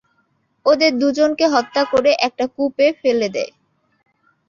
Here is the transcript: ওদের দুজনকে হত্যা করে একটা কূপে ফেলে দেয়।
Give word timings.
ওদের 0.65 0.91
দুজনকে 0.99 1.45
হত্যা 1.47 1.83
করে 1.91 2.11
একটা 2.27 2.45
কূপে 2.55 2.85
ফেলে 3.01 3.27
দেয়। 3.35 3.51